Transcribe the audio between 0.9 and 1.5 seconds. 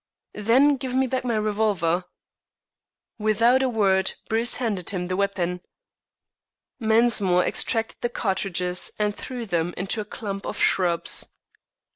me back my